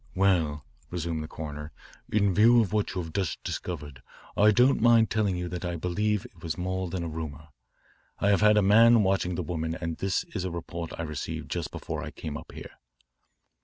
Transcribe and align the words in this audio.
"Well," 0.15 0.65
resumed 0.89 1.23
the 1.23 1.27
coroner, 1.27 1.71
"in 2.11 2.33
view 2.33 2.59
of 2.59 2.73
what 2.73 2.95
you 2.95 3.03
have 3.03 3.13
just 3.13 3.43
discovered 3.43 4.01
I 4.35 4.49
don't 4.49 4.81
mind 4.81 5.11
telling 5.11 5.35
you 5.35 5.47
that 5.49 5.63
I 5.63 5.75
believe 5.75 6.25
it 6.25 6.41
was 6.41 6.57
more 6.57 6.89
than 6.89 7.03
a 7.03 7.07
rumour. 7.07 7.49
I 8.17 8.29
have 8.29 8.41
had 8.41 8.57
a 8.57 8.63
man 8.63 9.03
watching 9.03 9.35
the 9.35 9.43
woman 9.43 9.75
and 9.79 9.97
this 9.97 10.23
is 10.33 10.43
a 10.43 10.49
report 10.49 10.91
I 10.97 11.03
received 11.03 11.51
just 11.51 11.69
before 11.69 12.01
I 12.01 12.09
came 12.09 12.35
up 12.35 12.51
here." 12.51 12.79